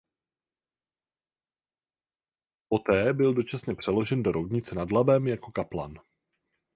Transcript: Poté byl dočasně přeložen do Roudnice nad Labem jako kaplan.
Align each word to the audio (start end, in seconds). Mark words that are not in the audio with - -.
Poté 2.67 3.13
byl 3.13 3.33
dočasně 3.33 3.75
přeložen 3.75 4.23
do 4.23 4.31
Roudnice 4.31 4.75
nad 4.75 4.91
Labem 4.91 5.27
jako 5.27 5.51
kaplan. 5.51 5.99